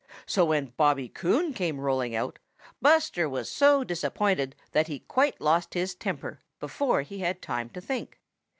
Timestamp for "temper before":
5.93-7.03